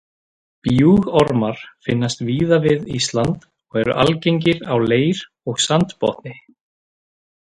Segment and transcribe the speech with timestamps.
[0.67, 6.35] Bjúgormar finnast víða við Ísland og eru algengir á leir og sandbotni.